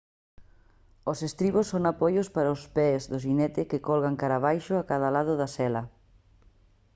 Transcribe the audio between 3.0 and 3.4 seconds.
do